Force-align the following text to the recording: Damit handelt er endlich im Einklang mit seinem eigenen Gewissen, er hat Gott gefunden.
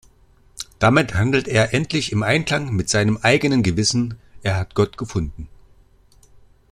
Damit 0.79 1.13
handelt 1.13 1.47
er 1.47 1.75
endlich 1.75 2.11
im 2.11 2.23
Einklang 2.23 2.73
mit 2.75 2.89
seinem 2.89 3.17
eigenen 3.17 3.61
Gewissen, 3.61 4.17
er 4.41 4.55
hat 4.55 4.73
Gott 4.73 4.97
gefunden. 4.97 5.47